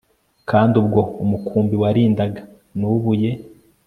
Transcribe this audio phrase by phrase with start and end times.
[0.49, 2.41] kandi ubwo umukumbi warindaga
[2.79, 3.29] nubuye